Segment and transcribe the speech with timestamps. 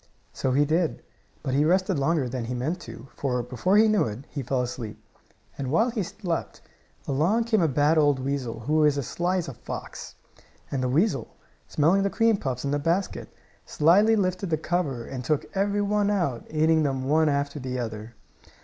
[0.33, 1.03] So he did,
[1.43, 4.63] but he rested longer than he meant to, for, before he knew it, he fell
[4.63, 4.97] asleep.
[5.59, 6.59] And while he slept,
[7.07, 10.15] along came a bad old weasel, who is as sly as a fox.
[10.71, 11.35] And the weasel,
[11.67, 13.31] smelling the cream puffs in the basket,
[13.63, 18.15] slyly lifted the cover and took every one out, eating them one after the other.